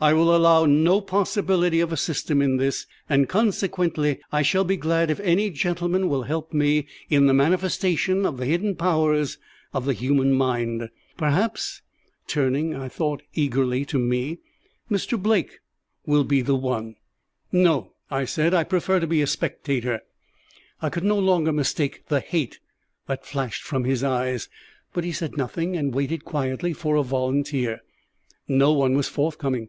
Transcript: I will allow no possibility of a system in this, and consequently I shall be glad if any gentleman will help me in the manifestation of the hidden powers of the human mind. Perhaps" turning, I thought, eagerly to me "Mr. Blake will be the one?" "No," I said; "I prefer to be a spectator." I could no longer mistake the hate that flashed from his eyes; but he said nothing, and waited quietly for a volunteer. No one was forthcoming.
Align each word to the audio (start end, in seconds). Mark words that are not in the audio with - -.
I 0.00 0.14
will 0.14 0.34
allow 0.34 0.66
no 0.66 1.00
possibility 1.00 1.78
of 1.78 1.92
a 1.92 1.96
system 1.96 2.42
in 2.42 2.56
this, 2.56 2.88
and 3.08 3.28
consequently 3.28 4.18
I 4.32 4.42
shall 4.42 4.64
be 4.64 4.76
glad 4.76 5.12
if 5.12 5.20
any 5.20 5.48
gentleman 5.50 6.08
will 6.08 6.24
help 6.24 6.52
me 6.52 6.88
in 7.08 7.26
the 7.26 7.32
manifestation 7.32 8.26
of 8.26 8.36
the 8.36 8.46
hidden 8.46 8.74
powers 8.74 9.38
of 9.72 9.84
the 9.84 9.92
human 9.92 10.32
mind. 10.34 10.90
Perhaps" 11.16 11.82
turning, 12.26 12.74
I 12.74 12.88
thought, 12.88 13.22
eagerly 13.34 13.84
to 13.84 13.98
me 14.00 14.38
"Mr. 14.90 15.16
Blake 15.16 15.60
will 16.04 16.24
be 16.24 16.42
the 16.42 16.56
one?" 16.56 16.96
"No," 17.52 17.92
I 18.10 18.24
said; 18.24 18.52
"I 18.54 18.64
prefer 18.64 18.98
to 18.98 19.06
be 19.06 19.22
a 19.22 19.26
spectator." 19.28 20.00
I 20.80 20.90
could 20.90 21.04
no 21.04 21.16
longer 21.20 21.52
mistake 21.52 22.08
the 22.08 22.18
hate 22.18 22.58
that 23.06 23.24
flashed 23.24 23.62
from 23.62 23.84
his 23.84 24.02
eyes; 24.02 24.48
but 24.92 25.04
he 25.04 25.12
said 25.12 25.36
nothing, 25.36 25.76
and 25.76 25.94
waited 25.94 26.24
quietly 26.24 26.72
for 26.72 26.96
a 26.96 27.04
volunteer. 27.04 27.82
No 28.48 28.72
one 28.72 28.94
was 28.96 29.06
forthcoming. 29.06 29.68